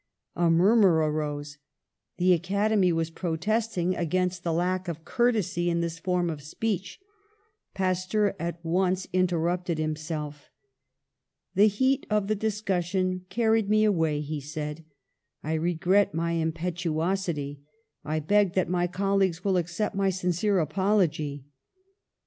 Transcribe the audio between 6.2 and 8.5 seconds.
of speech. Pasteur